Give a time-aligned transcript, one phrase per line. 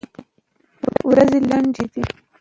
[1.09, 2.01] ورځي لنډيږي